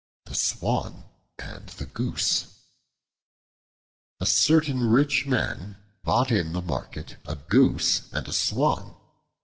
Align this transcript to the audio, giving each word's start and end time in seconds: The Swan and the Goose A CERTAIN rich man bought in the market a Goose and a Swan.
The 0.25 0.33
Swan 0.33 1.03
and 1.37 1.69
the 1.69 1.85
Goose 1.85 2.47
A 4.19 4.25
CERTAIN 4.25 4.85
rich 4.89 5.27
man 5.27 5.77
bought 6.03 6.31
in 6.31 6.53
the 6.53 6.61
market 6.63 7.17
a 7.27 7.35
Goose 7.35 8.11
and 8.11 8.27
a 8.27 8.33
Swan. 8.33 8.97